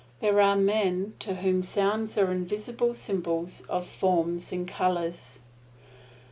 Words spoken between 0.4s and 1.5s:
are men to